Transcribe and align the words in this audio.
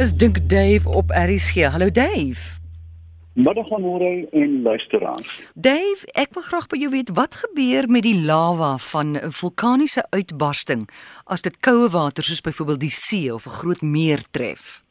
Is 0.00 0.16
Dink 0.16 0.48
Dave 0.48 0.88
op 0.88 1.10
RSG. 1.10 1.54
Hallo 1.64 1.90
Dave. 1.90 2.58
Middag 3.34 3.70
aan 3.72 3.82
môre 3.82 4.28
en 4.30 4.62
luisteraars. 4.62 5.50
Dave, 5.54 6.06
ek 6.16 6.32
wil 6.32 6.42
graag 6.46 6.68
by 6.72 6.78
jou 6.80 6.88
weet 6.94 7.10
wat 7.18 7.36
gebeur 7.42 7.84
met 7.84 8.06
die 8.08 8.16
lava 8.16 8.70
van 8.92 9.12
'n 9.20 9.32
vulkaniese 9.40 10.06
uitbarsting 10.16 10.88
as 11.24 11.44
dit 11.44 11.60
koue 11.60 11.90
water 11.92 12.24
soos 12.24 12.40
byvoorbeeld 12.40 12.80
die 12.80 12.96
see 12.96 13.34
of 13.34 13.44
'n 13.44 13.56
groot 13.60 13.82
meer 13.82 14.24
tref? 14.30 14.82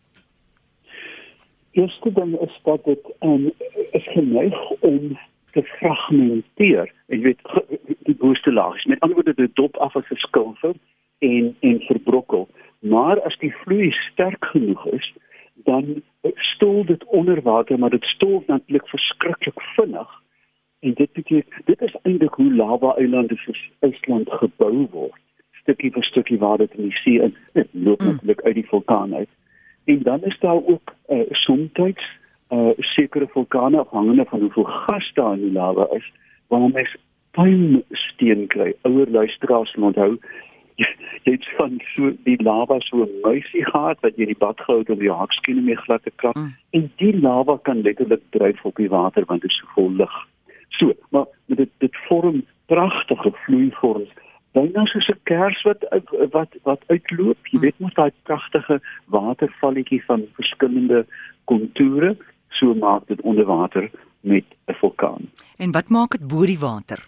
Eerste 1.72 2.14
ding 2.14 2.40
is 2.42 2.60
dat 2.64 2.86
dit 2.86 3.04
um, 3.20 3.52
is 3.92 4.08
geneig 4.14 4.70
om 4.80 5.18
te 5.54 5.64
fragmenteer. 5.64 6.94
Jy 7.08 7.20
weet 7.20 7.42
die 8.04 8.16
boonste 8.16 8.54
laag. 8.54 8.86
Met 8.86 9.00
ander 9.00 9.16
woorde 9.16 9.34
dit 9.34 9.56
dop 9.56 9.78
af 9.78 9.96
as 9.96 10.10
'n 10.10 10.16
skilfer 10.16 10.76
en 11.20 11.56
en 11.60 11.80
verbrokkel. 11.80 12.49
Maar 12.90 13.22
as 13.22 13.38
die 13.38 13.54
vloei 13.64 13.92
sterk 13.92 14.46
genoeg 14.46 14.86
is, 14.86 15.14
dan 15.64 16.02
stoel 16.36 16.86
dit 16.86 17.04
onder 17.06 17.42
water, 17.42 17.80
maar 17.80 17.90
dit 17.90 18.04
stoel 18.04 18.44
natuurlik 18.48 18.88
verskriklik 18.88 19.62
vinnig. 19.62 20.10
En 20.80 20.94
dit 20.94 21.12
beteken 21.14 21.64
dit 21.66 21.82
is 21.82 21.96
eintlik 22.02 22.34
hoe 22.34 22.54
lava 22.54 22.96
eilande 22.96 23.36
vir 23.36 23.58
IJsland 23.80 24.32
gebou 24.32 24.88
word. 24.92 25.22
Stukkie 25.62 25.92
vir 25.92 26.04
stukkie 26.04 26.40
waar 26.40 26.58
dit 26.58 26.74
in 26.78 26.88
die 26.88 26.98
see 27.04 27.20
in 27.22 27.36
dit 27.54 27.68
loop 27.72 28.02
mm. 28.02 28.08
natuurlik 28.08 28.42
uit 28.42 28.56
die 28.56 28.68
vulkaan 28.68 29.16
uit. 29.16 29.30
En 29.86 30.02
dan 30.04 30.24
is 30.24 30.40
daar 30.40 30.62
ook 30.66 30.96
uh, 31.10 31.22
soms 31.30 31.70
uh 32.50 32.70
sekere 32.78 33.28
vulkane 33.28 33.78
afhangende 33.78 34.26
van 34.26 34.40
hoeveel 34.40 34.64
gas 34.64 35.12
daar 35.14 35.34
in 35.34 35.42
die 35.42 35.52
lava 35.52 35.88
is, 35.92 36.12
waar 36.48 36.70
mens 36.70 36.96
puinsteen 37.32 38.48
kry. 38.48 38.74
Ouer 38.82 39.10
luisteraars 39.10 39.76
moet 39.76 39.86
onthou 39.86 40.18
jy 41.26 41.34
het 41.36 41.48
van 41.58 41.80
so 41.94 42.12
die 42.28 42.38
lava 42.44 42.80
so 42.88 43.08
muisie 43.24 43.66
gehad 43.66 44.00
wat 44.06 44.18
jy 44.18 44.30
die 44.32 44.40
bad 44.46 44.62
gehou 44.66 44.80
het 44.82 44.90
om 44.94 45.02
die 45.02 45.12
haakskiene 45.12 45.62
mee 45.66 45.80
glad 45.86 46.04
te 46.04 46.14
krap 46.16 46.38
mm. 46.38 46.54
en 46.78 46.88
die 47.02 47.14
lava 47.20 47.58
kan 47.68 47.84
letterlik 47.88 48.24
dryf 48.36 48.64
op 48.66 48.76
die 48.82 48.90
water 48.90 49.28
want 49.28 49.42
dit 49.42 49.52
is 49.52 49.60
so 49.62 49.74
vol 49.76 49.92
lug. 50.02 50.16
So, 50.80 50.94
maar 51.10 51.28
dit 51.48 51.70
dit 51.84 52.02
vorm 52.08 52.44
pragtige 52.72 53.32
vloeivorms 53.46 54.12
byna 54.58 54.86
soos 54.86 55.10
'n 55.10 55.20
kers 55.24 55.62
wat 55.64 55.86
wat 56.32 56.56
wat 56.64 56.82
uitloop. 56.88 57.38
Jy 57.52 57.58
mm. 57.58 57.64
weet 57.66 57.80
mos 57.80 57.94
daai 57.94 58.12
pragtige 58.24 58.82
watervalletjie 59.06 60.04
van 60.06 60.26
verskillende 60.40 61.06
konture 61.46 62.16
so 62.50 62.74
maak 62.74 63.08
dit 63.08 63.22
onder 63.22 63.46
water 63.46 63.90
met 64.22 64.46
'n 64.68 64.74
vulkaan. 64.82 65.30
En 65.58 65.72
wat 65.72 65.90
maak 65.90 66.12
dit 66.12 66.28
bo 66.28 66.46
die 66.46 66.60
water? 66.60 67.00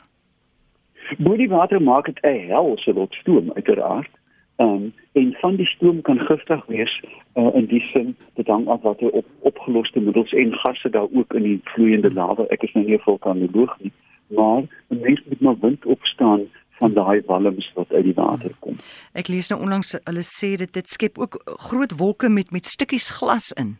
Bo 1.21 1.35
die 1.37 1.49
water 1.49 1.81
maak 1.81 2.05
dit 2.05 2.19
'n 2.23 2.47
helse 2.47 2.93
lot 2.93 3.13
stoom 3.13 3.51
uiteraard. 3.53 4.09
Um, 4.57 4.93
en 5.11 5.33
van 5.33 5.55
die 5.55 5.65
stoom 5.65 6.01
kan 6.01 6.19
giftig 6.19 6.65
wees 6.65 7.01
uh, 7.33 7.55
in 7.55 7.65
die 7.65 7.81
sin 7.81 8.15
dat 8.33 8.45
dan 8.45 8.67
af 8.67 8.81
wat 8.81 9.01
op 9.01 9.25
opgeloste 9.39 9.99
middels 9.99 10.33
en 10.33 10.53
gasse 10.53 10.89
daar 10.89 11.07
ook 11.13 11.33
in 11.33 11.43
die 11.43 11.61
vloeiende 11.63 12.13
lava. 12.13 12.45
Ek 12.49 12.63
is 12.63 12.73
nou 12.73 12.85
nie 12.85 12.95
'n 12.95 12.99
vulkanoloog 12.99 13.77
nie, 13.79 13.91
maar 14.27 14.63
mense 14.87 15.23
moet 15.25 15.41
maar 15.41 15.59
wind 15.59 15.85
opstaan 15.85 16.41
van 16.69 16.93
daai 16.93 17.21
walms 17.25 17.71
wat 17.73 17.93
uit 17.93 18.03
die 18.03 18.13
water 18.13 18.51
kom. 18.59 18.75
Ek 19.13 19.27
lees 19.27 19.49
nou 19.49 19.61
onlangs 19.61 19.95
hulle 20.03 20.25
sê 20.25 20.55
dit 20.57 20.73
dit 20.73 20.87
skep 20.89 21.17
ook 21.17 21.41
groot 21.45 21.97
wolke 21.97 22.29
met 22.29 22.51
met 22.51 22.65
stukkies 22.65 23.09
glas 23.09 23.51
in. 23.51 23.77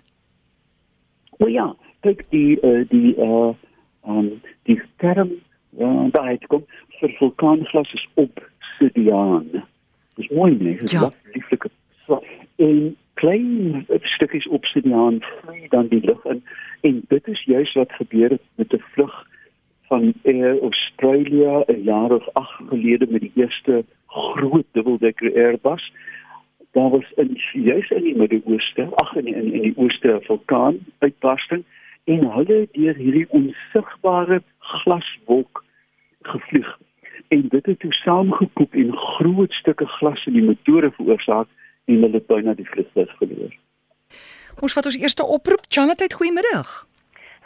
O 1.37 1.47
ja, 1.47 1.75
kyk 1.99 2.25
die 2.29 2.57
uh, 2.61 2.89
die 2.89 3.15
uh 3.17 3.53
um 4.07 4.41
die 4.63 4.81
term 4.97 5.29
uh, 5.79 6.07
daai 6.11 6.37
kom 6.47 6.65
vir 6.99 7.15
vulkaanglas 7.19 7.93
is 7.93 8.07
obsidiaan. 8.13 9.63
Dis 10.15 10.29
mooi 10.29 10.51
nie, 10.57 10.77
dis 10.77 10.91
ja. 10.91 11.11
lieflike 11.33 11.69
en 12.61 12.95
klein 13.13 13.85
stukkies 14.01 14.47
obsidiaan 14.47 15.21
vloei 15.21 15.67
dan 15.69 15.87
die 15.87 16.01
lug 16.05 16.25
in 16.25 16.43
en 16.81 17.01
dit 17.07 17.27
is 17.27 17.43
juist 17.45 17.77
wat 17.79 17.91
gebeur 17.99 18.29
het 18.29 18.41
met 18.55 18.73
'n 18.73 18.83
vlug 18.93 19.15
van 19.89 20.13
Air 20.23 20.61
Australia 20.61 21.63
'n 21.67 21.83
jaar 21.83 22.11
of 22.11 22.27
8 22.33 22.61
gelede 22.69 23.07
met 23.09 23.21
die 23.21 23.31
eerste 23.35 23.85
groot 24.07 24.65
dubbeldekker 24.71 25.35
Airbus 25.35 25.91
daar 26.71 26.89
was 26.89 27.11
in 27.15 27.37
juis 27.53 27.89
in 27.89 28.03
die 28.03 28.15
Midde-Ooste, 28.15 28.89
ag 28.95 29.15
in 29.15 29.27
in 29.27 29.53
in 29.53 29.61
die 29.61 29.73
Ooste 29.75 30.19
vulkaan 30.21 30.77
uitbarsting 30.99 31.63
en 32.11 32.27
hulle 32.35 32.61
het 32.63 32.73
deur 32.77 32.97
hierdie 32.99 33.27
onsigbare 33.39 34.41
glaswolk 34.75 35.63
gevlieg 36.21 36.71
en 37.31 37.47
dit 37.53 37.65
het 37.65 37.79
toe 37.79 37.93
saamgekoop 37.93 38.73
en 38.73 38.95
groot 38.97 39.53
stukke 39.53 39.87
glas 39.97 40.25
in 40.25 40.35
die 40.39 40.43
motore 40.43 40.91
veroorsaak 40.97 41.47
en 41.85 42.01
hulle 42.03 42.19
het 42.19 42.27
byna 42.27 42.55
die 42.57 42.67
vliegtuig 42.67 43.13
verloor. 43.19 43.53
Ons 44.59 44.75
vat 44.75 44.89
ons 44.89 44.97
eerste 44.99 45.23
oproep. 45.23 45.63
Janette, 45.71 46.09
goeiemiddag. 46.15 46.73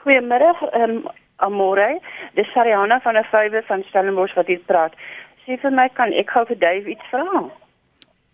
Goeiemiddag, 0.03 0.63
ehm 0.71 0.97
um, 0.97 1.05
Amore. 1.43 1.99
Dis 2.33 2.51
Sariana 2.53 2.99
van 3.03 3.17
'n 3.17 3.27
vywe 3.31 3.61
van 3.67 3.83
Stellenbosch 3.89 4.35
wat 4.35 4.47
hier 4.47 4.63
praat. 4.65 4.93
Sê 5.45 5.59
vir 5.61 5.71
my, 5.71 5.89
kan 5.93 6.13
ek 6.13 6.29
gou 6.29 6.45
vir 6.45 6.59
Dave 6.59 6.89
iets 6.89 7.09
vra? 7.11 7.43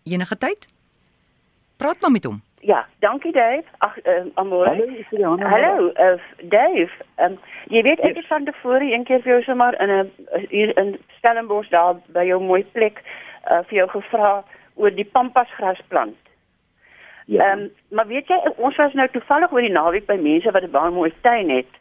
Enige 0.03 0.37
tyd? 0.37 0.67
Praat 1.77 2.01
maar 2.01 2.11
met 2.11 2.23
hom. 2.23 2.41
Ja, 2.63 2.85
dankie 2.99 3.31
Dave. 3.31 3.63
Ag, 3.77 4.05
uh, 4.05 4.25
Amore. 4.33 5.05
Hallo, 5.09 5.37
Hallo, 5.37 5.91
uh, 5.97 6.19
Dave. 6.41 6.91
Um, 7.17 7.39
jy 7.73 7.81
weet 7.81 7.99
ek 8.05 8.15
het 8.15 8.27
van 8.27 8.45
tevore 8.45 8.85
een 8.85 9.03
keer 9.03 9.23
vir 9.25 9.31
jou 9.31 9.41
sommer 9.43 9.77
in 9.81 9.89
'n 9.89 10.11
hier 10.49 10.77
in 10.77 10.99
Stellenbosch 11.17 11.69
daar 11.69 11.95
by 12.13 12.25
jou 12.25 12.41
mooi 12.41 12.63
plek 12.71 13.01
uh, 13.49 13.65
vir 13.65 13.77
jou 13.77 13.87
gevra 13.89 14.43
oor 14.75 14.93
die 14.93 15.09
pampasgrasplant. 15.11 16.17
Ja. 17.25 17.45
Ehm, 17.45 17.59
um, 17.59 17.71
maar 17.89 18.07
weet 18.07 18.27
jy, 18.27 18.39
ons 18.57 18.75
was 18.75 18.93
nou 18.93 19.07
toevallig 19.07 19.51
oor 19.51 19.61
die 19.61 19.71
naweek 19.71 20.05
by 20.05 20.19
mense 20.21 20.51
wat 20.51 20.63
'n 20.63 20.71
baie 20.71 20.91
mooi 20.91 21.13
tuin 21.21 21.49
het. 21.49 21.73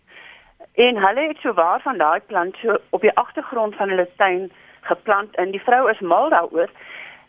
En 0.74 0.97
hulle 0.97 1.28
het 1.28 1.38
so 1.41 1.52
waar 1.52 1.80
van 1.80 1.98
daai 1.98 2.20
plant 2.26 2.56
so 2.56 2.76
op 2.91 3.00
die 3.00 3.16
agtergrond 3.16 3.76
van 3.76 3.88
hulle 3.88 4.08
tuin 4.16 4.52
geplant 4.80 5.36
en 5.36 5.50
die 5.50 5.62
vrou 5.62 5.91
is 5.91 6.00
mal 6.00 6.28
daaroor. 6.28 6.70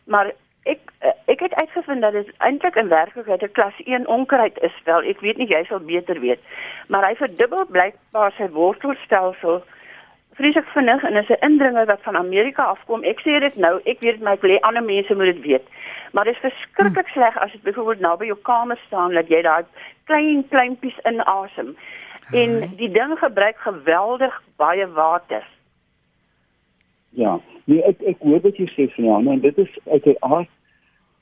Maar 0.06 0.32
Ek 0.64 0.80
eh, 1.00 1.12
ek 1.26 1.40
het 1.40 1.54
uitgevind 1.54 2.02
dat 2.02 2.14
dit 2.14 2.32
eintlik 2.38 2.76
in 2.76 2.88
werklikheid 2.88 3.42
'n 3.42 3.52
klas 3.52 3.78
1 3.86 4.08
onkruid 4.08 4.62
is. 4.62 4.76
Wel, 4.84 5.02
ek 5.04 5.20
weet 5.20 5.38
nie 5.38 5.48
jy 5.48 5.64
sal 5.66 5.80
beter 5.80 6.20
weet. 6.20 6.40
Maar 6.88 7.08
hy 7.08 7.16
verdubbel 7.16 7.66
blykbaar 7.66 8.32
sy 8.38 8.50
wortelstelsel 8.50 9.64
vreeslik 10.34 10.68
vinnig 10.74 11.04
en 11.04 11.16
is 11.16 11.30
'n 11.30 11.46
indringer 11.46 11.86
wat 11.86 12.02
van 12.02 12.18
Amerika 12.18 12.64
afkom. 12.64 13.04
Ek 13.04 13.20
sê 13.20 13.40
dit 13.40 13.56
nou, 13.56 13.82
ek 13.84 14.00
weet 14.00 14.22
my 14.22 14.38
lê 14.42 14.60
ander 14.60 14.84
mense 14.84 15.16
moet 15.16 15.34
dit 15.34 15.42
weet. 15.42 15.66
Maar 16.12 16.26
dit 16.26 16.34
is 16.34 16.52
verskriklik 16.52 17.06
hmm. 17.06 17.14
sleg 17.14 17.38
as 17.38 17.52
dit 17.52 17.62
byvoorbeeld 17.62 18.00
nou 18.00 18.18
by 18.18 18.26
jou 18.26 18.38
kamer 18.42 18.80
staan 18.88 19.14
dat 19.14 19.28
jy 19.28 19.42
daai 19.42 19.64
klein 20.06 20.48
kleintjies 20.50 21.00
inasem. 21.04 21.76
En 22.32 22.72
die 22.76 22.92
ding 22.92 23.20
gebruik 23.20 23.58
geweldig 23.58 24.42
baie 24.56 24.88
water. 24.88 25.44
Ja, 27.20 27.40
nee, 27.66 27.82
ek 27.84 28.04
ek 28.08 28.22
hoor 28.24 28.40
wat 28.44 28.60
jy 28.60 28.68
sê 28.72 28.88
Fiona 28.96 29.34
en 29.36 29.42
dit 29.44 29.58
is 29.60 29.72
uiteraard 29.90 30.50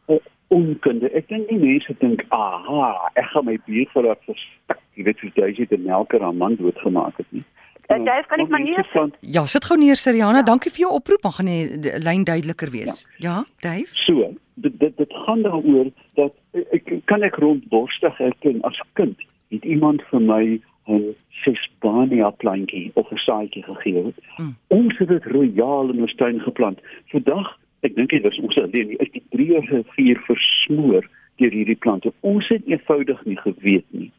uh, 0.09 0.19
onkunde. 0.53 1.09
Ek 1.17 1.29
dink 1.29 1.49
die 1.49 1.57
mense 1.57 1.95
dink, 1.99 2.25
"Aha, 2.29 3.09
ek 3.15 3.31
gaan 3.33 3.45
my 3.45 3.57
vir 3.65 4.03
wat 4.05 4.21
verstik." 4.25 4.83
Jy 4.95 5.03
weet 5.03 5.19
hoe 5.19 5.31
jy 5.35 5.65
dit 5.65 5.83
melker 5.85 6.23
aan 6.23 6.37
man 6.37 6.55
doodgemaak 6.55 7.17
het 7.17 7.31
nie. 7.31 7.43
En 7.89 8.05
jy 8.05 8.23
kan 8.29 8.39
ek 8.43 8.51
maar 8.53 8.61
neer 8.61 8.85
sit. 8.93 9.15
Ja, 9.19 9.45
sit 9.49 9.65
gou 9.65 9.77
neer 9.77 9.97
Seriana. 9.97 10.43
Ja. 10.43 10.45
Dankie 10.45 10.71
vir 10.71 10.85
jou 10.85 10.91
oproep. 10.93 11.23
Dan 11.25 11.31
gaan 11.31 11.49
die 11.49 11.93
lyn 12.05 12.23
duideliker 12.23 12.69
wees. 12.69 13.07
Ja, 13.17 13.41
ja 13.41 13.45
Dave. 13.65 13.89
So, 14.05 14.29
dit 14.61 14.79
dit 14.79 14.97
dit 14.97 15.13
gaan 15.25 15.41
daaroor 15.41 15.89
dat 16.19 16.33
ek 16.77 16.93
kan 17.05 17.25
ek 17.25 17.39
rondborstig 17.41 18.19
erken 18.19 18.61
as 18.61 18.77
kind 18.93 19.17
het 19.49 19.65
iemand 19.65 20.03
vir 20.11 20.21
my 20.21 20.43
'n 20.87 21.15
sesbania 21.43 22.29
plantjie 22.29 22.91
of 22.93 23.11
'n 23.11 23.17
saadjie 23.17 23.63
gegee 23.63 24.03
het. 24.03 24.17
Mm. 24.37 24.55
Ons 24.67 24.97
het 24.97 25.07
dit 25.07 25.25
royaal 25.25 25.89
in 25.89 26.01
ons 26.01 26.15
tuin 26.15 26.39
geplant. 26.39 26.79
Vandag, 27.05 27.59
ek 27.81 27.95
dink 27.95 28.09
dit 28.09 28.23
was 28.23 28.39
ons 28.39 28.57
alleen 28.57 28.97
is 28.97 29.11
die 29.11 29.23
drie 29.29 29.83
vier 29.95 30.19
versmoor 30.27 31.09
deur 31.35 31.51
hierdie 31.51 31.75
plante. 31.75 32.13
Ons 32.19 32.47
het 32.47 32.65
eenvoudig 32.65 33.25
nie 33.25 33.37
geweet 33.37 33.85
nie. 33.89 34.11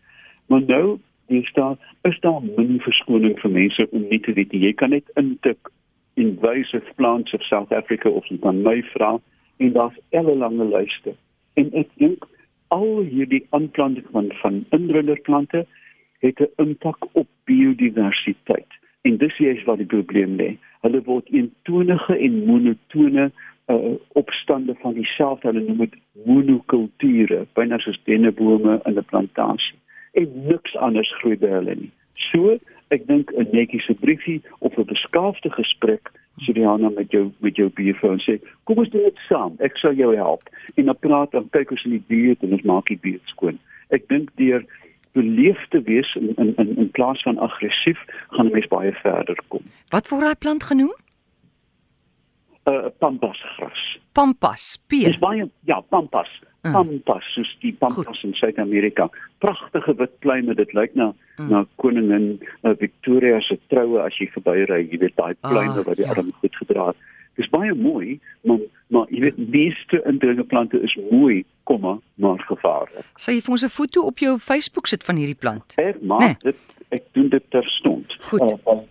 Maar 0.46 0.62
nou, 0.66 0.98
dis 1.26 1.52
daar 1.52 1.76
is 2.02 2.20
daar 2.20 2.42
min 2.42 2.80
verskoning 2.80 3.38
vir 3.40 3.50
mense 3.50 3.86
om 3.90 4.06
nie 4.08 4.20
te 4.20 4.32
weet 4.32 4.52
nie. 4.52 4.64
Jy 4.64 4.72
kan 4.72 4.90
net 4.90 5.10
intik 5.20 5.70
invasive 6.14 6.94
plants 6.96 7.34
of 7.36 7.42
South 7.42 7.72
Africa 7.72 8.08
of 8.08 8.26
jy 8.26 8.38
kan 8.42 8.62
my 8.62 8.80
vra 8.94 9.18
en 9.56 9.72
daar's 9.72 9.98
ellelange 10.10 10.66
lyste. 10.72 11.14
En 11.54 11.70
ek 11.72 11.92
dink 12.02 12.26
al 12.74 13.04
hierdie 13.10 13.44
aanplanting 13.56 14.06
van 14.14 14.32
van 14.42 14.64
indringerplante 14.76 15.66
het 16.20 16.40
'n 16.40 16.52
impak 16.56 17.06
op 17.12 17.28
biodiversiteit. 17.44 18.72
En 19.02 19.16
dis 19.16 19.36
juist 19.36 19.64
wat 19.64 19.76
die 19.76 19.86
probleem 19.86 20.36
lê. 20.36 20.56
Hulle 20.80 21.02
word 21.02 21.28
eentonige 21.32 22.16
en 22.16 22.44
monotone 22.44 23.30
uh, 23.66 23.76
opstande 24.12 24.74
van 24.74 24.94
dieselfde, 24.94 25.46
hulle 25.46 25.60
noem 25.60 25.78
dit 25.78 25.94
monokulture, 26.24 27.46
byna 27.52 27.78
soos 27.78 28.00
dennebome 28.04 28.80
in 28.84 28.98
'n 28.98 29.04
plantasie. 29.04 29.78
En 30.12 30.28
niks 30.46 30.76
anders 30.76 31.14
groei 31.14 31.36
by 31.36 31.46
hulle 31.46 31.74
nie. 31.74 31.90
So, 32.14 32.58
ek 32.88 33.06
dink 33.06 33.32
'n 33.32 33.48
netjiese 33.52 33.94
briefie 33.94 34.42
of 34.58 34.76
'n 34.76 34.84
beskaafde 34.84 35.50
gesprek 35.50 36.10
Siriana 36.38 36.88
met 36.88 37.10
jou 37.10 37.30
met 37.38 37.56
jou 37.56 37.68
buurvrou 37.68 38.16
sê 38.18 38.40
kom 38.64 38.78
ons 38.78 38.90
doen 38.90 39.02
dit 39.02 39.18
saam 39.28 39.54
ek 39.58 39.76
sal 39.76 39.94
jou 39.94 40.14
help 40.16 40.42
en 40.74 40.84
dan 40.84 40.98
praat 40.98 41.30
dan 41.30 41.48
kyk 41.50 41.70
ons 41.70 41.84
in 41.84 41.90
die 41.90 42.06
buurt 42.06 42.42
en 42.42 42.52
ons 42.52 42.62
maak 42.62 42.86
die 42.86 43.02
buurt 43.02 43.22
skoon 43.24 43.58
Ek 43.90 44.06
dink 44.08 44.30
deur 44.38 44.62
beleef 45.12 45.68
te 45.68 45.82
wees 45.82 46.14
in 46.14 46.34
in 46.36 46.52
in, 46.56 46.76
in 46.76 46.90
plaas 46.90 47.22
van 47.22 47.38
aggressief 47.38 47.98
gaan 48.28 48.46
'n 48.46 48.52
mens 48.52 48.68
baie 48.68 48.92
verder 48.92 49.38
kom. 49.48 49.62
Wat 49.88 50.08
word 50.08 50.22
daai 50.22 50.38
plant 50.38 50.62
genoem? 50.62 50.94
Uh 52.64 52.86
pampasgras. 52.98 53.98
Pampas, 54.12 54.78
P. 54.86 54.90
Dis 54.90 55.18
baie 55.18 55.50
ja, 55.64 55.80
pampas. 55.80 56.42
Uh. 56.62 56.72
Pampas, 56.72 57.24
soos 57.34 57.56
die 57.60 57.72
pampas 57.72 58.06
Goed. 58.06 58.22
in 58.22 58.34
Suid-Amerika. 58.34 59.08
Pragtige 59.38 59.94
wit 59.94 60.18
pluime, 60.18 60.54
dit 60.54 60.72
lyk 60.72 60.94
na 60.94 61.12
uh. 61.38 61.48
na 61.48 61.64
koningin 61.76 62.40
uh, 62.62 62.74
Victoria 62.78 63.40
se 63.40 63.58
troue 63.66 64.02
as 64.02 64.18
jy 64.18 64.28
verbyry, 64.34 64.82
jy 64.90 64.98
weet 64.98 65.16
daai 65.16 65.34
pluime 65.40 65.80
uh, 65.80 65.86
wat 65.86 65.96
die 65.96 66.04
ja. 66.04 66.12
arm 66.12 66.32
goed 66.40 66.56
gedra 66.56 66.86
het. 66.92 66.96
Dis 67.40 67.48
baie 67.52 67.74
mooi, 67.74 68.18
maar 68.44 68.60
maar 68.90 69.06
jy 69.14 69.20
weet 69.22 69.36
meeste 69.38 70.00
indringende 70.02 70.44
plante 70.50 70.80
is 70.82 70.96
mooi, 71.10 71.44
komma, 71.70 71.94
maar 72.18 72.42
gevaarlik. 72.48 73.06
Sê 73.22 73.36
jy 73.36 73.44
vir 73.46 73.54
ons 73.54 73.64
'n 73.64 73.70
foto 73.70 74.02
op 74.02 74.18
jou 74.18 74.38
Facebook 74.38 74.86
sit 74.90 75.04
van 75.06 75.16
hierdie 75.16 75.38
plant? 75.38 75.74
Ek 75.78 76.02
maak 76.02 76.20
nee. 76.20 76.36
dit 76.52 76.58
ek 76.90 77.04
doen 77.14 77.28
dit 77.28 77.44
terstond. 77.50 78.16
Goed. 78.20 78.40
Uh, 78.40 78.58
van 78.64 78.82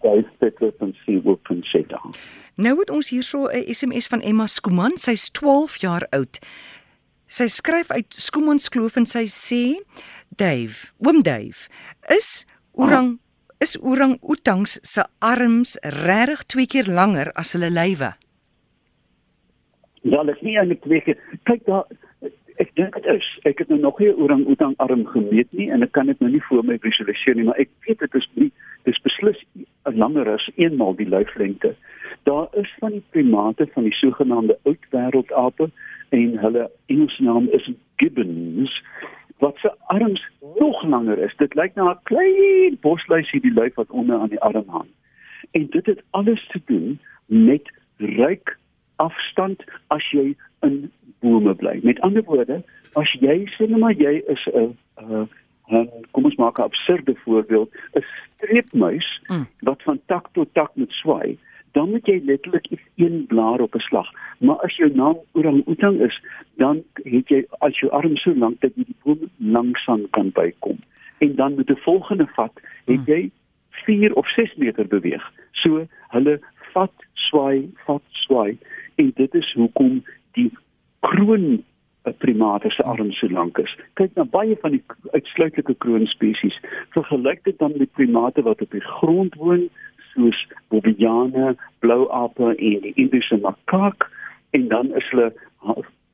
dan. 1.87 2.13
Nou 2.55 2.79
het 2.79 2.89
ons 2.89 3.09
hierso 3.09 3.47
'n 3.47 3.73
SMS 3.73 4.07
van 4.07 4.21
Emma 4.21 4.45
Skuman, 4.45 4.97
sy's 4.97 5.29
12 5.31 5.77
jaar 5.81 6.07
oud. 6.09 6.39
Sy 7.27 7.47
skryf 7.47 7.91
uit 7.91 8.13
Skumanskloof 8.13 8.95
en 8.95 9.05
sy 9.05 9.25
sê: 9.25 9.83
"Dave, 10.29 10.91
oom 10.97 11.21
Dave, 11.21 11.69
is 12.07 12.45
orang 12.73 13.19
ah. 13.19 13.59
is 13.59 13.77
orang-outangs 13.79 14.79
se 14.81 15.05
arms 15.19 15.77
regtig 15.81 16.45
twee 16.45 16.65
keer 16.65 16.87
langer 16.87 17.31
as 17.33 17.53
hulle 17.53 17.69
lywe?" 17.69 18.13
Dit 20.01 20.35
is 20.35 20.41
nie 20.41 20.57
eintlik 20.57 20.81
keer. 20.81 21.17
Kyk 21.43 21.65
daar 21.65 21.85
ek 22.59 22.71
dink 22.75 22.95
dit 22.97 23.05
is. 23.13 23.27
Ek 23.47 23.61
het 23.63 23.69
nou 23.71 23.79
nog 23.79 23.99
nie 23.99 24.11
orang-outang 24.11 24.73
arm 24.83 25.05
gemeet 25.07 25.53
nie 25.55 25.69
en 25.71 25.83
ek 25.85 25.93
kan 25.95 26.11
dit 26.11 26.19
nou 26.19 26.31
nie 26.31 26.43
voor 26.49 26.65
my 26.67 26.75
visualiseer 26.83 27.37
nie, 27.37 27.45
maar 27.47 27.59
ek 27.61 27.71
weet 27.87 28.03
dit 28.03 28.17
is 28.19 28.27
nie 28.35 28.49
dis 28.87 28.99
beslis 29.05 29.39
langer 29.95 30.27
as 30.33 30.49
eenmal 30.57 30.95
die 30.99 31.07
lyflengte. 31.07 31.71
Daar 32.27 32.47
is 32.59 32.71
van 32.81 32.97
die 32.97 33.05
primate 33.15 33.67
van 33.75 33.87
die 33.87 33.95
sogenaamde 33.95 34.57
oudwêreldape 34.67 35.69
en 36.15 36.37
hulle 36.43 36.67
Engelse 36.91 37.23
naam 37.23 37.47
is 37.55 37.71
gibbons 38.01 38.75
wat 39.39 39.55
se 39.63 39.71
arms 39.95 40.23
nog 40.59 40.83
langer 40.83 41.19
is. 41.23 41.35
Dit 41.39 41.55
lyk 41.55 41.75
na 41.75 41.91
'n 41.91 42.03
klein 42.11 42.77
bosluisie 42.81 43.39
die 43.41 43.55
lyf 43.55 43.75
wat 43.75 43.89
onder 43.89 44.19
aan 44.19 44.35
die 44.35 44.43
arm 44.43 44.67
hang. 44.67 44.89
En 45.51 45.67
dit 45.69 45.85
het 45.85 46.03
alles 46.11 46.47
te 46.47 46.61
doen 46.65 46.99
met 47.25 47.71
ryk 47.97 48.58
afstand 48.99 49.63
as 49.87 50.05
jy 50.11 50.35
in 50.67 50.91
bome 51.19 51.55
bly. 51.55 51.79
Met 51.83 51.99
ander 52.05 52.23
woorde, 52.23 52.61
as 52.99 53.11
jy 53.19 53.43
sê 53.55 53.67
net 53.67 53.79
maar 53.79 53.97
jy 53.97 54.21
is 54.27 54.47
'n 54.53 54.75
'n 54.99 55.27
kom 56.11 56.25
ons 56.25 56.35
maak 56.35 56.59
'n 56.59 56.67
absurde 56.69 57.15
voorbeeld, 57.23 57.69
'n 57.95 58.05
streepmuis 58.35 59.21
mm. 59.27 59.45
wat 59.59 59.83
van 59.83 59.99
tak 60.05 60.29
tot 60.33 60.53
tak 60.53 60.71
moet 60.75 60.91
swaai, 60.91 61.37
dan 61.71 61.89
moet 61.89 62.05
jy 62.05 62.21
letterlik 62.25 62.67
een 62.95 63.25
blaar 63.27 63.61
op 63.61 63.75
'n 63.75 63.79
slag. 63.79 64.09
Maar 64.39 64.55
as 64.55 64.75
jou 64.75 64.89
naam 64.95 65.17
orang-outang 65.31 65.99
is, 66.01 66.21
dan 66.57 66.83
het 66.93 67.27
jy 67.27 67.45
as 67.59 67.79
jou 67.79 67.91
arm 67.91 68.15
so 68.17 68.33
lank 68.35 68.61
dat 68.61 68.71
jy 68.75 68.83
die 68.83 69.01
boom 69.03 69.29
langsaan 69.37 70.09
kan 70.09 70.31
bykom. 70.31 70.77
En 71.17 71.35
dan 71.35 71.55
met 71.55 71.69
'n 71.69 71.77
volgende 71.77 72.27
vat, 72.27 72.53
het 72.85 72.99
mm. 72.99 73.05
jy 73.05 73.31
4 73.69 74.13
of 74.13 74.29
6 74.29 74.55
meter 74.55 74.87
beweeg. 74.87 75.31
So 75.51 75.87
hulle 76.07 76.39
vat, 76.73 76.93
swaai, 77.13 77.69
vat, 77.85 78.03
swaai 78.25 78.57
en 78.95 79.11
dit 79.15 79.35
is 79.35 79.53
hoekom 79.53 80.03
die 80.37 80.51
kroon 80.99 81.63
primate 82.17 82.69
se 82.69 82.83
arm 82.83 83.11
so 83.11 83.27
lank 83.27 83.57
is. 83.57 83.75
Kyk 83.99 84.15
na 84.15 84.23
baie 84.23 84.55
van 84.61 84.71
die 84.71 84.83
uitsluitlike 85.13 85.75
kroonspesies. 85.83 86.57
Vergelyk 86.95 87.43
dit 87.43 87.57
dan 87.59 87.75
met 87.77 87.91
primate 87.93 88.41
wat 88.47 88.61
op 88.61 88.71
die 88.71 88.83
grond 88.99 89.35
woon, 89.35 89.67
soos 90.13 90.39
bobiane, 90.73 91.55
blouape 91.79 92.55
en 92.55 92.85
die 92.85 92.95
Indiese 92.95 93.37
makaak 93.43 94.09
en 94.57 94.67
dan 94.67 94.93
is 94.97 95.05
hulle 95.13 95.31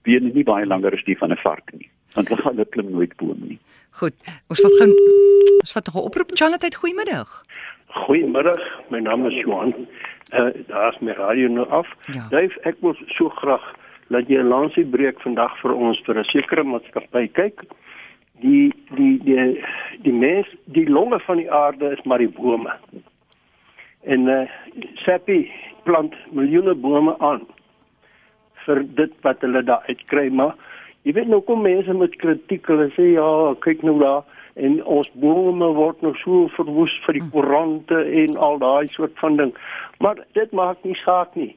bene 0.06 0.34
nie 0.34 0.44
baie 0.44 0.66
langer 0.68 0.94
as 0.94 1.06
die 1.06 1.18
van 1.18 1.32
'n 1.32 1.42
vark 1.44 1.72
nie. 1.74 1.90
Want 2.16 2.30
hulle 2.30 2.42
gaan 2.42 2.66
klim 2.70 2.92
nooit 2.92 3.16
boom 3.18 3.40
nie. 3.48 3.60
Goed. 3.92 4.16
Ons 4.50 4.62
wat 4.62 4.76
gaan 4.78 4.94
ons 5.64 5.74
wat 5.74 5.86
nog 5.86 5.96
'n 5.96 6.08
oproep 6.08 6.32
Charlotte, 6.34 6.76
goeiemiddag. 6.76 7.44
Goeiemiddag. 7.88 8.62
My 8.90 9.00
naam 9.00 9.26
is 9.26 9.34
Johan. 9.34 9.88
Uh, 10.34 10.50
daar's 10.68 11.00
my 11.00 11.12
radio 11.12 11.48
nou 11.48 11.68
af. 11.70 11.88
Ja. 12.06 12.28
Dave, 12.30 12.60
ek 12.62 12.76
wil 12.80 12.96
so 13.14 13.30
graag 13.30 13.66
dat 14.10 14.28
jy 14.28 14.42
'n 14.42 14.50
lansie 14.50 14.86
breek 14.86 15.22
vandag 15.22 15.54
vir 15.62 15.74
ons 15.74 16.00
vir 16.06 16.18
'n 16.20 16.24
sekere 16.24 16.64
maatskappy 16.64 17.28
kyk. 17.28 17.62
Die 18.42 18.74
die 18.96 19.20
die 19.24 19.64
die 20.02 20.14
mens, 20.14 20.48
die 20.66 20.90
longe 20.90 21.20
van 21.20 21.38
die 21.38 21.52
aarde 21.52 21.92
is 21.92 22.04
maar 22.04 22.18
die 22.18 22.30
bome. 22.30 22.74
En 24.04 24.28
eh 24.28 24.42
uh, 24.42 24.50
Seppi 24.96 25.52
plant 25.84 26.14
miljoene 26.32 26.74
bome 26.74 27.16
aan 27.20 27.46
vir 28.66 28.84
dit 28.96 29.14
wat 29.22 29.42
hulle 29.42 29.64
daar 29.64 29.84
uitkry, 29.88 30.30
maar 30.30 30.56
jy 31.04 31.14
weet 31.14 31.28
nou 31.28 31.42
kom 31.42 31.62
mense 31.62 31.94
met 31.94 32.16
kritiek, 32.16 32.66
hulle 32.68 32.90
sê 32.98 33.14
ja, 33.14 33.54
kyk 33.60 33.84
nou 33.84 34.00
daar 34.00 34.24
en 34.56 34.78
ons 34.86 35.10
bome 35.20 35.68
word 35.76 36.02
nog 36.02 36.18
so 36.24 36.48
verwoes 36.56 36.94
vir 37.06 37.20
die 37.20 37.24
hm. 37.24 37.32
koerante 37.34 38.04
en 38.24 38.38
al 38.48 38.60
daai 38.60 38.88
soort 38.94 39.18
van 39.20 39.36
ding. 39.38 39.56
Maar 40.00 40.22
dit 40.38 40.52
maak 40.52 40.84
nie 40.84 40.96
saak 41.04 41.36
nie 41.36 41.54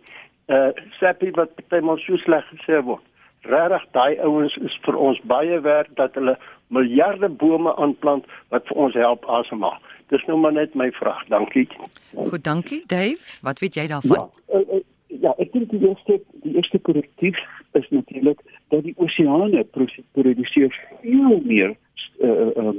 uh 0.49 0.73
Seppi 0.99 1.31
wat 1.37 1.51
baie 1.69 1.83
maar 1.85 2.01
so 2.01 2.17
sleg 2.17 2.45
gesê 2.55 2.81
word. 2.85 3.05
Regtig 3.49 3.85
daai 3.93 4.19
ouens 4.25 4.57
is 4.65 4.77
vir 4.85 4.97
ons 4.97 5.21
baie 5.31 5.61
werd 5.61 5.91
dat 6.01 6.15
hulle 6.17 6.37
miljarde 6.75 7.29
bome 7.29 7.75
aanplant 7.77 8.25
wat 8.55 8.67
vir 8.71 8.81
ons 8.85 8.97
help 8.97 9.29
asemhaal. 9.39 9.77
Dis 10.09 10.25
nou 10.27 10.39
maar 10.41 10.57
net 10.57 10.75
my 10.75 10.89
vraag. 10.97 11.25
Dankie. 11.29 11.69
Goed, 12.15 12.45
dankie 12.45 12.83
Dave. 12.87 13.37
Wat 13.45 13.61
weet 13.61 13.77
jy 13.77 13.87
daarvan? 13.93 14.31
Ja, 14.49 14.59
uh, 14.59 14.79
uh, 14.79 14.81
ja 15.21 15.35
ek 15.37 15.53
dink 15.53 15.71
die 15.75 15.85
eerste 15.85 16.21
die 16.45 16.57
eerste 16.57 16.81
korrektief 16.89 17.37
is 17.77 17.89
natuurlik 17.93 18.41
dat 18.73 18.83
die 18.89 18.97
oseane 18.97 19.65
produseer 20.13 20.73
veel 21.03 21.41
meer 21.45 21.77
uh 22.21 22.51
um 22.57 22.77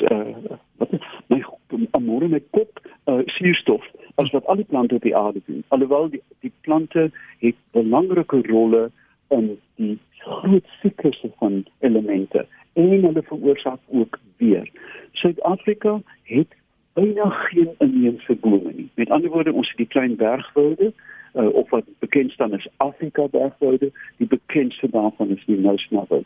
uh, 0.00 0.56
wat 0.76 0.90
my 1.26 1.42
amore 1.90 2.28
met 2.28 2.44
kop 2.50 2.80
uh, 3.04 3.18
suurstof 3.24 3.84
as 4.14 4.30
wat 4.30 4.46
al 4.46 4.56
die 4.56 4.68
plante 4.68 4.94
op 4.94 5.02
die 5.02 5.16
aarde 5.16 5.40
doen. 5.46 5.64
Alhoewel 5.68 6.10
die 6.10 6.22
die 6.40 6.52
plante 6.60 7.10
het 7.38 7.56
belangrike 7.70 8.42
rolle 8.46 8.90
in 9.28 9.58
die 9.74 9.98
groot 10.18 10.68
siklusse 10.82 11.30
van 11.38 11.64
elemente 11.78 12.46
en 12.72 12.90
hulle 12.90 13.22
veroorsaak 13.22 13.80
ook 13.88 14.18
weer. 14.36 14.70
Suid-Afrika 15.12 16.00
het 16.22 16.54
byna 16.92 17.30
geen 17.30 17.74
inheemse 17.78 18.34
bome 18.34 18.72
nie. 18.72 18.88
Met 18.94 19.10
ander 19.10 19.30
woorde, 19.30 19.52
ons 19.52 19.68
het 19.68 19.76
die 19.76 19.86
klein 19.86 20.16
bergwoude 20.16 20.92
uh, 21.34 21.48
of 21.48 21.70
wat 21.70 21.84
bekend 21.98 22.32
staan 22.32 22.52
as 22.52 22.68
Afrika 22.76 23.28
bergwoude, 23.28 23.92
die 24.16 24.26
bekendste 24.26 24.88
daarvan 24.90 25.28
is 25.28 25.44
die 25.44 25.58
Nousnavel. 25.58 26.24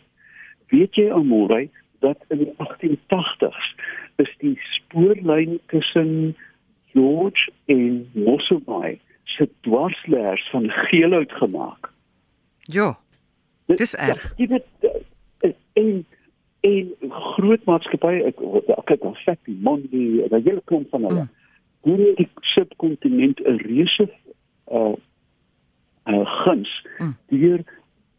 Weet 0.70 0.94
jy 0.94 1.10
almoere 1.10 1.68
dat 2.00 2.18
in 2.28 2.44
die 2.44 2.54
1880s 2.56 3.74
is 4.22 4.32
die 4.38 4.56
spoorlyn 4.76 5.58
tussen 5.72 6.36
George 6.92 7.50
en 7.66 8.10
Mosselbaai 8.12 9.00
se 9.24 9.48
dwarsleers 9.60 10.48
van 10.50 10.70
geelhout 10.70 11.32
gemaak. 11.32 11.92
Ja. 12.60 12.98
Dis 13.66 13.94
erg. 13.94 14.32
Jy 14.36 14.46
weet 14.46 14.66
in 15.72 16.06
in 16.60 16.90
groot 17.08 17.62
maatskappye 17.64 18.26
ek 18.28 18.40
al 19.00 19.14
sê 19.22 19.36
die 19.48 19.56
Mondi, 19.64 20.20
die 20.28 20.42
hele 20.44 20.60
klomp 20.68 20.90
van 20.92 21.06
hulle. 21.08 21.28
Mm. 21.84 22.16
die 22.18 22.28
subkontinent 22.52 23.40
'n 23.40 23.60
reuse 23.64 24.08
uh 24.68 24.92
uh 26.04 26.26
guns 26.44 26.72
mm. 26.98 27.14
deur 27.32 27.64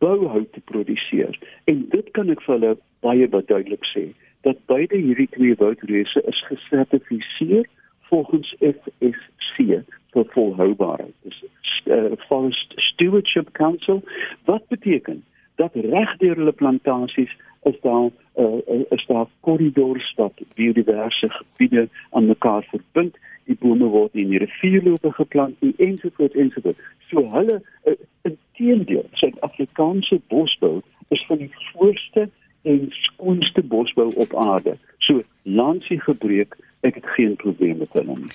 bouhout 0.03 0.53
te 0.53 0.61
produseer. 0.71 1.37
En 1.69 1.85
dit 1.93 2.11
kan 2.17 2.29
ek 2.33 2.41
vir 2.45 2.57
hulle 2.57 2.75
baie 3.05 3.29
duidelik 3.29 3.85
sê 3.93 4.09
dat 4.41 4.57
beide 4.71 4.97
hierdie 4.97 5.29
twee 5.35 5.55
woudreuse 5.57 6.21
is 6.31 6.39
gesertifiseer 6.49 7.67
volgens 8.09 8.55
FSC 8.59 9.83
vir 10.13 10.25
volhoubaarheid. 10.35 11.13
Dis 11.23 11.43
uh, 11.85 12.17
Forest 12.27 12.73
Stewardship 12.89 13.51
Council 13.51 14.01
wat 14.49 14.67
beteken 14.73 15.23
dat 15.61 15.75
reg 15.75 16.17
deur 16.17 16.35
hulle 16.35 16.51
plantasies 16.51 17.37
is 17.69 17.77
daar 17.81 18.09
uh, 18.37 18.81
is 18.89 19.05
daar 19.07 19.27
korridors 19.39 20.13
wat 20.15 20.33
biodiverse 20.55 21.29
gebiede 21.29 21.89
aan 22.09 22.25
mekaar 22.25 22.65
verbind. 22.73 23.17
Die 23.45 23.57
bome 23.59 23.85
word 23.85 24.13
in 24.13 24.29
die 24.33 24.41
rivierloope 24.41 25.11
geplant 25.11 25.55
en 25.59 25.73
ensovoorts 25.77 26.35
ensovoorts. 26.35 26.79
So 27.09 27.25
hulle 27.35 27.61
uh, 27.61 27.93
inteendeel, 28.21 29.05
Suid-Afrikaanse 29.51 30.21
bosbou 30.27 30.81
is 31.09 31.25
van 31.27 31.37
die 31.37 31.51
voorste 31.73 32.29
en 32.61 32.85
skoonste 32.89 33.63
bosbou 33.63 34.13
op 34.15 34.35
aarde. 34.35 34.77
So 34.97 35.23
lansie 35.43 35.99
gebreek 35.99 36.55
ek 36.81 36.95
het 36.95 37.05
geen 37.05 37.35
probleem 37.35 37.77
met 37.77 37.93
hulle 37.93 38.17
nie. 38.17 38.31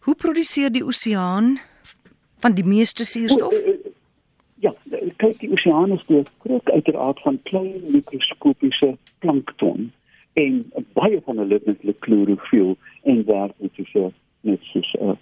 Hoe 0.00 0.14
produseer 0.14 0.70
die 0.72 0.84
oseaan 0.84 1.58
van 2.40 2.54
die 2.54 2.64
meeste 2.64 3.04
suurstof? 3.04 3.54
Ja, 4.62 4.74
kyk 5.16 5.38
die 5.40 5.50
oseaan 5.50 5.92
is 5.92 6.04
deur 6.06 6.26
kruk 6.44 6.70
uiteraard 6.70 7.20
van 7.22 7.40
klein 7.42 7.82
mikroskopiese 7.90 8.96
plankton 9.18 9.90
en 10.38 10.62
baie 10.92 11.20
van 11.24 11.38
hulle 11.38 11.58
het 11.58 11.66
natuurlik 11.66 12.00
klorofiel 12.00 12.76
en 13.02 13.24
werk 13.26 13.54
met 13.58 13.86
so 13.92 14.12
net 14.40 14.62
soos 14.62 14.94
'n 14.98 15.18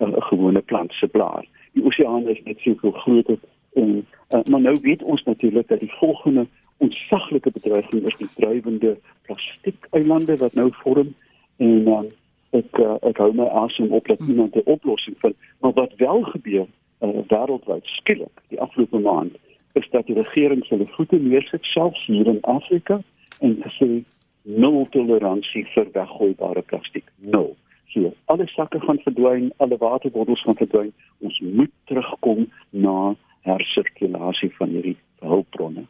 'n 0.00 0.22
gewone 0.28 0.60
plant 0.60 0.92
se 0.92 1.06
blaar. 1.06 1.46
Die 1.72 1.84
oseaan 1.84 2.28
is 2.28 2.42
net 2.44 2.58
soveel 2.58 2.92
groter 2.92 3.38
en 3.72 4.06
uh, 4.32 4.40
maar 4.50 4.60
nou 4.60 4.78
weet 4.82 5.02
ons 5.02 5.22
natuurlik 5.22 5.68
dat 5.68 5.80
die 5.80 5.92
volgende 5.92 6.46
ontsaglike 6.76 7.50
bedreiging 7.50 8.06
is 8.06 8.16
die 8.16 8.28
dryvende 8.34 8.96
plastiekeilande 9.22 10.36
wat 10.36 10.54
nou 10.54 10.68
vorm 10.82 11.14
en 11.56 11.86
um, 11.86 12.10
ek 12.52 12.78
uh, 12.78 12.96
ek 13.08 13.20
hou 13.22 13.30
my 13.36 13.46
asem 13.64 13.92
op 13.96 14.08
dat 14.08 14.18
hmm. 14.18 14.30
iemand 14.30 14.54
'n 14.54 14.62
oplossing 14.64 15.16
vind. 15.18 15.36
Maar 15.60 15.72
wat 15.72 15.92
wel 15.96 16.22
gebeur 16.22 16.66
uh, 17.00 17.08
wêreldwyd 17.28 17.84
skielik 17.84 18.36
die 18.48 18.60
afgelope 18.60 18.98
maand 18.98 19.36
is 19.72 19.88
dat 19.90 20.06
die 20.06 20.14
regering 20.14 20.68
hulle 20.68 20.86
voete 20.86 21.16
neersit 21.16 21.64
selfs 21.64 22.06
hier 22.06 22.26
in 22.26 22.42
Afrika 22.42 23.00
en 23.40 23.56
gesê 23.62 24.04
nul 24.42 24.86
toleransie 24.90 25.66
vir 25.74 25.86
weggooibare 25.92 26.62
plastiek. 26.62 27.04
Nul. 27.16 27.56
So 27.88 28.12
alle 28.24 28.46
sakke 28.46 28.80
gaan 28.80 29.00
verdwyn 29.04 29.52
alle 29.56 29.76
waterbottels 29.76 30.42
gaan 30.42 30.56
verdwyn. 30.56 30.92
Ons 31.18 31.40
moet 31.40 31.72
terugkom 31.84 32.48
na 32.70 33.14
hersirkulasie 33.48 34.52
van 34.58 34.68
hierdie 34.68 34.96
hulpbronne. 35.20 35.86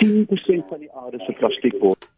10% 0.00 0.68
van 0.68 0.78
die 0.78 0.90
aarde 0.92 1.20
se 1.26 1.32
plastiek 1.38 1.76
word. 1.80 2.08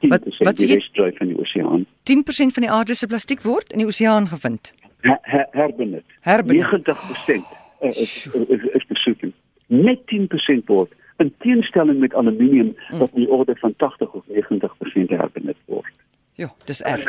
Wat 0.00 0.26
wat 0.44 0.60
jy? 0.60 0.76
dryf 0.92 1.20
in 1.24 1.32
die 1.32 1.38
oseaan. 1.40 1.86
10% 2.10 2.54
van 2.56 2.66
die 2.66 2.70
aarde 2.70 2.94
se 2.94 3.06
plastiek 3.06 3.42
word 3.42 3.72
in 3.72 3.80
die 3.82 3.88
oseaan 3.88 4.28
gevind? 4.28 4.72
Her, 5.06 5.18
her, 5.22 5.46
herbenut 5.52 6.04
herbenut 6.26 6.66
90% 6.66 7.46
uh, 7.80 7.90
is 7.90 8.26
is, 8.26 8.68
is 8.80 8.86
besoeking. 8.92 9.32
Net 9.66 10.02
10% 10.12 10.68
word 10.72 10.92
in 11.22 11.32
teenstelling 11.44 12.00
met 12.00 12.14
aluminium 12.14 12.74
mm. 12.74 12.98
wat 12.98 13.14
in 13.14 13.24
die 13.24 13.30
orde 13.32 13.56
van 13.56 13.74
80 13.76 14.12
of 14.12 14.24
90% 14.28 15.14
herbenut 15.16 15.58
word. 15.64 15.92
Ja 16.36 16.52
dis 16.68 16.82
erg. 16.82 17.08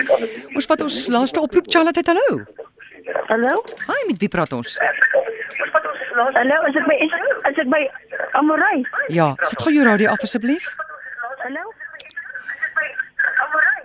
Ons 0.56 0.70
wat 0.72 0.82
ons 0.82 1.08
laaste 1.12 1.42
oproep. 1.42 1.68
Charlotte 1.68 2.06
hallo. 2.06 2.46
Hallo? 3.28 3.64
Hi 3.88 4.00
met 4.08 4.24
wie 4.24 4.32
praat 4.32 4.54
ons 4.56 4.80
Hallo, 6.18 6.56
as 6.66 6.74
ek 6.74 6.86
my 6.90 6.96
as 7.46 7.58
ek 7.62 7.68
my 7.70 7.84
Amorai. 8.40 8.82
Ja, 9.14 9.36
sit 9.46 9.62
gou 9.62 9.70
jou 9.76 9.84
radio 9.86 10.10
af 10.16 10.24
asseblief. 10.26 10.66
Hallo. 11.44 11.66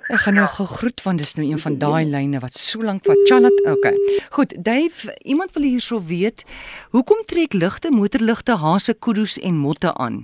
Ek 0.08 0.24
gaan 0.24 0.38
nou 0.40 0.46
gegroet 0.54 1.04
want 1.04 1.20
dis 1.20 1.34
nou 1.36 1.44
een 1.44 1.60
van 1.60 1.76
daai 1.82 2.08
lyne 2.08 2.40
wat 2.40 2.56
so 2.56 2.80
lank 2.80 3.04
vat. 3.04 3.20
Chalat, 3.28 3.60
okay. 3.68 3.92
Goed, 4.32 4.56
Dave, 4.64 5.12
iemand 5.28 5.52
wil 5.52 5.68
hierso 5.68 6.00
weet, 6.08 6.46
hoekom 6.96 7.20
trek 7.28 7.52
ligte, 7.52 7.92
motorligte, 7.92 8.56
hase, 8.64 8.96
kudu's 8.96 9.36
en 9.36 9.60
motte 9.60 9.92
aan? 9.92 10.22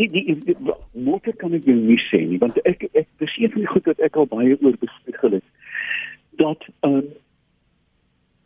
Die 0.00 0.08
die, 0.08 0.38
die 0.40 0.56
motor 0.96 1.36
kan 1.36 1.52
ek 1.52 1.68
jou 1.68 1.76
nie 1.76 2.00
sê 2.08 2.24
nie, 2.24 2.40
want 2.40 2.56
ek 2.64 2.88
ek 2.96 3.08
dis 3.20 3.36
een 3.36 3.52
van 3.52 3.66
die 3.66 3.72
goed 3.76 3.92
wat 3.92 4.06
ek 4.08 4.16
al 4.16 4.28
baie 4.30 4.56
oor 4.64 4.78
bespiegel 4.80 5.36
het. 5.36 5.50
Dat 6.40 6.64
ehm 6.80 7.02
um, 7.02 7.10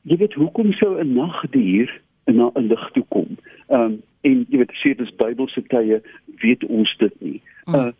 jy 0.04 0.16
weet 0.20 0.34
hoekom 0.40 0.73
sou 0.73 0.96
'n 1.00 1.14
nagdier 1.14 1.90
na 2.26 2.50
'n 2.54 2.68
lig 2.68 2.90
toe 2.92 3.04
kom? 3.08 3.37
Ehm 3.68 3.80
um, 3.80 4.02
en 4.25 4.46
jy 4.49 4.58
weet 4.58 4.73
sê 4.80 4.94
dis 4.96 5.16
Bybelse 5.20 5.62
tye 5.68 6.00
weet 6.40 6.64
ons 6.64 6.96
dit 6.99 7.20
nie. 7.20 7.40
Mm. 7.66 7.75
Uh 7.75 7.92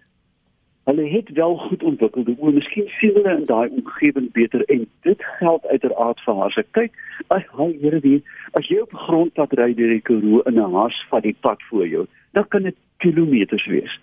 hulle 0.85 1.09
het 1.09 1.31
wel 1.33 1.57
goed 1.57 1.83
ontwikkel. 1.83 2.25
Hoe 2.39 2.53
miskien 2.53 2.89
sien 3.01 3.15
hulle 3.15 3.37
in 3.37 3.45
daai 3.49 3.69
omgewing 3.69 4.33
beter 4.33 4.65
en 4.65 4.87
dit 5.01 5.23
geld 5.39 5.67
uiteraard 5.67 6.21
vir 6.21 6.35
haar. 6.41 6.53
Sy 6.53 6.65
kyk, 6.77 6.99
ag, 7.33 7.47
hy 7.57 7.71
Here 7.81 8.01
wie, 8.05 8.19
as 8.53 8.69
jy 8.69 8.83
op 8.83 8.93
'n 8.93 9.05
grondpad 9.07 9.57
ry 9.57 9.73
deur 9.75 9.95
die 9.97 10.05
Karoo 10.05 10.43
in 10.45 10.61
'n 10.61 10.73
haas 10.77 10.97
van 11.09 11.23
die 11.23 11.37
pad 11.41 11.63
voor 11.71 11.89
jou, 11.89 12.07
dan 12.33 12.49
kan 12.49 12.63
dit 12.63 12.77
kilometers 12.99 13.67
wees 13.67 14.01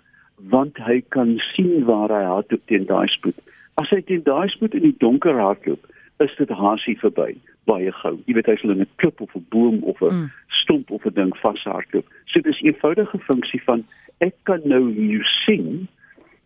want 0.50 0.78
hy 0.78 1.02
kan 1.10 1.36
sien 1.54 1.86
waar 1.86 2.10
hy 2.10 2.24
hardloop 2.26 2.62
teen 2.66 2.86
daai 2.90 3.08
spoed. 3.08 3.38
As 3.78 3.90
hy 3.90 4.02
teen 4.02 4.24
daai 4.24 4.50
spoed 4.50 4.74
in 4.74 4.82
die 4.82 4.96
donker 4.98 5.38
hardloop, 5.38 5.86
is 6.22 6.36
dit 6.38 6.50
haasie 6.50 6.98
verby 7.00 7.36
baie 7.70 7.92
gou. 8.02 8.16
Jy 8.26 8.36
weet 8.38 8.50
hy 8.50 8.56
sal 8.60 8.74
in 8.74 8.82
'n 8.82 8.90
klip 9.02 9.22
of 9.22 9.36
'n 9.36 9.46
boom 9.50 9.84
of 9.84 10.02
'n 10.02 10.14
mm. 10.14 10.30
stomp 10.62 10.92
of 10.92 11.06
'n 11.06 11.14
ding 11.14 11.34
vashardloop. 11.44 12.08
So 12.26 12.42
dis 12.42 12.62
'n 12.62 12.68
eenvoudige 12.68 13.20
funksie 13.20 13.62
van 13.64 13.86
ek 14.20 14.36
kan 14.44 14.62
nou 14.66 14.92
hier 14.94 15.26
sien 15.46 15.88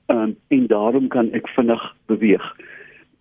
um, 0.07 0.35
en 0.47 0.67
daarom 0.67 1.07
kan 1.07 1.31
ek 1.33 1.47
vinnig 1.47 1.83
beweeg. 2.07 2.45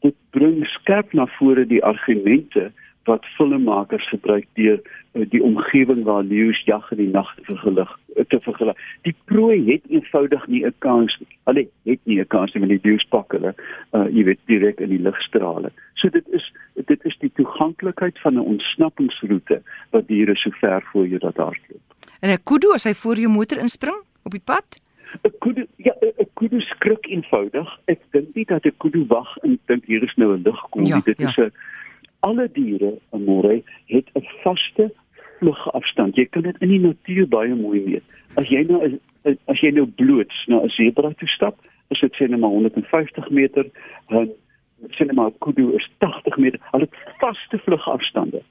Dit 0.00 0.14
bring 0.30 0.66
skerp 0.66 1.12
na 1.12 1.26
vore 1.26 1.66
die 1.66 1.84
argumente 1.84 2.72
wat 3.04 3.24
filmmakers 3.36 4.08
gebruik 4.08 4.46
deur 4.54 4.80
uh, 5.12 5.26
die 5.28 5.42
omgewing 5.42 6.04
waar 6.04 6.22
leeu's 6.22 6.62
jag 6.64 6.90
in 6.90 6.96
die 6.96 7.12
nag 7.12 7.34
te 7.34 7.44
vergelig 7.44 7.98
te 8.28 8.40
vergelig. 8.40 8.76
Die 9.02 9.14
prooi 9.24 9.72
het 9.72 9.82
eenvoudig 9.88 10.46
nie 10.46 10.64
'n 10.66 10.74
kans 10.78 11.16
nie. 11.18 11.38
Hulle 11.44 11.68
het 11.84 12.00
nie 12.04 12.20
'n 12.20 12.26
kans 12.26 12.52
nie 12.54 12.60
met 12.60 12.68
die 12.68 12.90
leeu's 12.90 13.06
pak 13.08 13.32
hulle 13.32 13.54
uh 13.92 14.06
jy 14.10 14.24
weet 14.24 14.40
direk 14.46 14.80
in 14.80 14.88
die 14.88 15.02
ligstrale. 15.02 15.72
So 15.94 16.08
dit 16.08 16.28
is 16.28 16.52
dit 16.74 17.04
is 17.04 17.16
die 17.18 17.32
toeganklikheid 17.34 18.18
van 18.20 18.34
'n 18.34 18.46
ontsnappingsroete 18.54 19.62
wat 19.90 20.06
diere 20.06 20.34
so 20.34 20.50
ver 20.50 20.82
voor 20.92 21.06
jou 21.06 21.18
dat 21.18 21.36
hardloop. 21.36 21.82
En 22.20 22.30
'n 22.30 22.42
kudu 22.44 22.72
as 22.72 22.84
hy 22.84 22.94
voor 22.94 23.16
jou 23.16 23.32
motor 23.32 23.58
inspring 23.58 23.96
op 24.22 24.30
die 24.30 24.44
pad? 24.44 24.64
'n 25.22 25.32
Kudu 25.38 25.66
ja, 25.76 25.94
'n 26.00 26.28
kudu 26.34 26.60
skrik 26.60 27.06
eenvoudig. 27.06 27.78
Ek 27.84 28.00
dink 28.10 28.34
nie 28.34 28.44
dat 28.44 28.64
'n 28.64 28.76
kudu 28.76 29.04
wag 29.06 29.36
en 29.42 29.58
dink 29.66 29.84
hier 29.84 30.02
is 30.02 30.14
nou 30.16 30.36
'n 30.36 30.42
lig 30.42 30.60
kom 30.70 30.84
ja, 30.84 30.94
nie. 30.94 31.04
Dit 31.04 31.18
ja. 31.18 31.28
is 31.28 31.36
'n 31.36 31.52
alle 32.20 32.48
diere 32.52 32.98
in 33.12 33.24
Morey 33.24 33.62
het 33.86 34.08
'n 34.14 34.26
vaste 34.42 34.92
vlugafstand. 35.38 36.16
Jy 36.16 36.26
kan 36.30 36.42
dit 36.42 36.56
in 36.60 36.68
die 36.68 36.80
natuur 36.80 37.28
baie 37.28 37.54
mooi 37.54 37.80
meet. 37.84 38.04
As 38.40 38.48
jy 38.48 38.64
nou 38.68 38.80
as 39.24 39.60
jy 39.60 39.70
nou 39.72 39.86
bloots 39.86 40.46
na 40.48 40.60
'n 40.62 40.68
sebra 40.68 41.12
toe 41.16 41.28
stap, 41.28 41.56
is 41.90 42.00
dit 42.00 42.12
sê 42.14 42.28
net 42.28 42.40
maar 42.40 42.50
150 42.50 43.30
meter, 43.30 43.64
dan 44.08 44.28
sê 44.96 45.06
net 45.06 45.14
maar 45.14 45.30
kudu 45.40 45.72
is 45.76 45.88
80 45.98 46.36
meter. 46.36 46.60
Hulle 46.72 46.88
het 46.90 47.14
vaste 47.20 47.58
vlugafstande. 47.58 48.42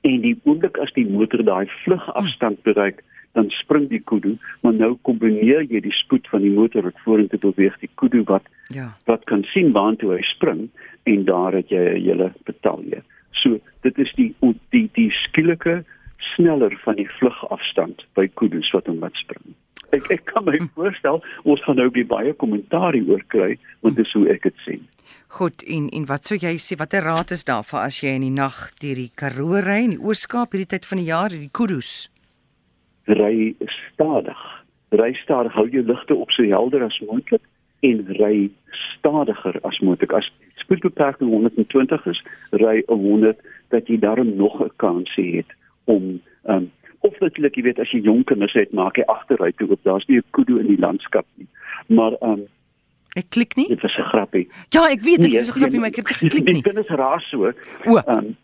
En 0.00 0.20
die 0.20 0.36
oomblik 0.44 0.78
as 0.78 0.92
die 0.92 1.06
motor 1.06 1.42
daai 1.42 1.66
vlugafstand 1.84 2.62
bereik, 2.62 3.02
dan 3.32 3.50
spring 3.50 3.88
die 3.88 4.00
kudu, 4.00 4.36
maar 4.62 4.74
nou 4.74 4.94
kombineer 5.02 5.66
jy 5.68 5.80
die 5.84 5.94
spoed 5.94 6.28
van 6.32 6.42
die 6.42 6.52
motor 6.54 6.82
wat 6.88 7.02
vorentoe 7.04 7.38
beweeg, 7.38 7.76
die 7.82 7.90
kudu 8.00 8.24
wat 8.30 8.46
ja. 8.74 8.88
wat 9.10 9.24
kan 9.30 9.44
sien 9.52 9.72
waantoe 9.76 10.14
hy 10.16 10.22
spring 10.32 10.66
en 11.08 11.24
daar 11.28 11.52
het 11.52 11.70
jy 11.70 11.84
'n 11.94 12.02
hele 12.02 12.32
betalje. 12.44 13.02
So 13.32 13.60
dit 13.82 13.98
is 13.98 14.12
die 14.16 14.34
die 14.70 14.88
die 14.94 15.10
skielike 15.24 15.82
sneller 16.34 16.74
van 16.84 16.98
die 16.98 17.08
vlugafstand 17.18 18.04
by 18.18 18.26
kudus 18.40 18.70
wat 18.74 18.86
hom 18.90 19.00
wat 19.04 19.16
spring. 19.22 19.54
Ek 19.96 20.10
ek 20.12 20.26
kan 20.28 20.44
my 20.44 20.58
voorstel 20.76 21.22
ons 21.48 21.62
gaan 21.64 21.78
nou 21.80 21.88
baie 21.90 22.34
kommentaar 22.36 22.96
oor 23.08 23.22
kry 23.32 23.56
want 23.80 23.96
dis 23.96 24.12
hoe 24.12 24.26
ek 24.28 24.42
dit 24.44 24.64
sien. 24.66 24.82
Goed 25.38 25.62
en 25.64 25.88
en 25.88 26.04
wat 26.10 26.28
sou 26.28 26.36
jy 26.36 26.56
sê 26.60 26.76
watter 26.76 27.04
raad 27.04 27.32
is 27.32 27.44
daar 27.48 27.64
vir 27.64 27.80
as 27.80 28.02
jy 28.02 28.12
in 28.18 28.26
die 28.26 28.34
nag 28.34 28.58
deur 28.82 29.00
die 29.00 29.12
Karoo 29.16 29.62
ry 29.64 29.80
in 29.86 29.96
die 29.96 30.02
Ooskaap 30.04 30.52
hierdie 30.52 30.72
tyd 30.74 30.88
van 30.88 31.00
die 31.00 31.08
jaar 31.08 31.32
die 31.32 31.48
kudus? 31.52 32.10
Ry 33.08 33.54
stadig. 33.92 34.40
Ry 34.92 35.12
stadig, 35.22 35.52
hou 35.56 35.66
jou 35.68 35.84
ligte 35.84 36.16
op 36.16 36.32
so 36.32 36.44
helder 36.44 36.84
as 36.84 37.00
moontlik 37.04 37.44
en 37.84 38.04
ry 38.18 38.50
stadiger 38.96 39.56
as 39.68 39.80
moontlik. 39.80 40.12
As 40.12 40.28
spoedbeperking 40.68 41.30
120 41.30 42.06
is, 42.06 42.22
ry 42.50 42.82
100 42.86 43.40
dat 43.72 43.88
jy 43.88 43.98
daarom 43.98 44.36
nog 44.36 44.60
'n 44.60 44.70
kans 44.76 45.14
het 45.14 45.48
om 45.84 46.20
um, 46.44 46.70
of 47.00 47.18
natuurlik 47.20 47.54
jy 47.54 47.62
weet 47.62 47.78
as 47.78 47.90
jy 47.90 48.00
jonk 48.00 48.26
kinders 48.26 48.52
het, 48.52 48.72
maak 48.72 48.96
jy 48.96 49.04
agteruit 49.06 49.56
toe 49.56 49.70
op. 49.70 49.80
Daar's 49.82 50.06
nie 50.06 50.18
'n 50.18 50.24
kudu 50.30 50.58
in 50.58 50.66
die 50.66 50.78
landskap 50.78 51.26
nie. 51.34 51.48
Maar 51.86 52.16
um 52.20 52.46
Ek 53.16 53.30
klik 53.30 53.56
nie. 53.56 53.68
Dit 53.68 53.80
was 53.80 53.96
'n 53.96 54.02
grappie. 54.02 54.48
Ja, 54.68 54.90
ek 54.90 55.00
weet 55.00 55.20
dit 55.20 55.30
nee, 55.30 55.38
is 55.38 55.48
'n 55.50 55.58
grappie, 55.58 55.78
maar 55.78 55.88
ek 55.88 55.96
het 55.96 56.08
geklik 56.16 56.44
nie. 56.44 56.52
Die 56.52 56.62
kinders 56.62 56.88
raas 56.88 57.28
so. 57.28 57.52
O. 57.86 58.02
Um, 58.06 58.36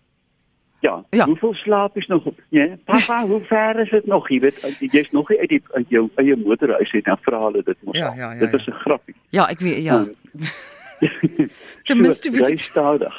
Ja, 0.85 1.05
ja. 1.11 1.25
Hoeveel 1.25 1.55
slaap 1.55 1.97
is 1.97 2.07
nog? 2.07 2.25
Ja, 2.49 2.77
papa, 2.85 3.27
hoe 3.27 3.41
ver 3.41 3.81
is 3.81 3.91
dit 3.91 4.07
nog? 4.07 4.29
Jy 4.29 4.41
weet, 4.41 4.77
jy's 4.81 5.11
nog 5.11 5.29
nie 5.29 5.39
uit 5.41 5.49
die 5.49 5.63
uit 5.73 5.89
jou 5.89 6.11
eie 6.15 6.37
motorhuis 6.37 6.93
uit 6.93 7.05
dan 7.05 7.17
vra 7.21 7.41
hulle 7.47 7.63
dit 7.65 7.77
mos. 7.81 7.97
Ja, 7.97 8.13
ja, 8.15 8.33
ja, 8.33 8.39
dit 8.39 8.53
is 8.53 8.67
'n 8.67 8.73
ja. 8.73 8.79
grappie. 8.79 9.15
Ja, 9.29 9.49
ek 9.49 9.59
weet, 9.59 9.83
ja. 9.83 9.97
Um, 9.97 10.13
Ten 11.87 12.01
minste 12.01 12.31
weet 12.31 12.49
jy 12.49 12.57
stadig. 12.57 13.15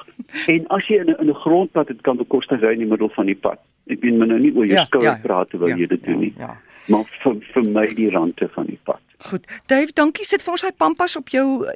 En 0.48 0.68
as 0.68 0.88
jy 0.88 1.00
in 1.04 1.10
'n 1.12 1.20
in 1.20 1.30
'n 1.30 1.42
grondpad 1.44 1.88
het 1.88 2.02
kan 2.02 2.18
bekostig 2.18 2.62
ry 2.62 2.74
in 2.74 2.84
die 2.86 2.92
middel 2.92 3.10
van 3.10 3.26
die 3.26 3.36
pad. 3.36 3.60
Ek 3.88 4.02
weet 4.02 4.18
men 4.18 4.28
nou 4.28 4.40
nie 4.40 4.54
oor 4.56 4.66
jou 4.66 4.78
ja, 4.80 4.86
skouer 4.86 5.04
ja, 5.04 5.20
praat 5.22 5.50
terwyl 5.50 5.70
ja, 5.70 5.76
jy 5.76 5.88
dit 5.88 6.04
doen 6.04 6.20
nie. 6.20 6.34
Ja, 6.38 6.48
ja. 6.48 6.58
Maar 6.88 7.06
vir 7.24 7.40
vir 7.54 7.64
my 7.64 7.88
die 7.94 8.10
rande 8.10 8.50
van 8.54 8.66
die 8.66 8.80
pad. 8.84 9.02
Goed. 9.30 9.46
Dave, 9.66 9.94
dankie. 9.94 10.26
Sit 10.26 10.44
vir 10.44 10.52
ons 10.52 10.62
hy 10.62 10.72
pampas 10.78 11.16
op 11.16 11.30
jou 11.30 11.66
eh, 11.66 11.74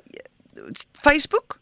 Facebook. 1.01 1.59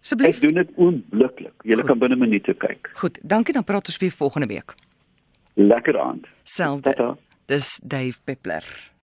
Asseblief. 0.00 0.36
Ek 0.36 0.42
doen 0.42 0.54
dit 0.54 0.68
onmiddellik. 0.76 1.54
Jy 1.66 1.82
kan 1.82 1.98
binne 1.98 2.16
minute 2.16 2.54
kyk. 2.54 2.90
Goed, 3.00 3.18
dankie 3.22 3.54
dan 3.54 3.64
praat 3.64 3.90
ons 3.90 3.98
weer 3.98 4.14
volgende 4.14 4.46
week. 4.46 4.74
Lekker 5.54 5.98
aand. 5.98 6.26
Selfde. 6.42 7.16
Dis 7.46 7.80
Dave 7.82 8.20
Peppler. 8.24 8.64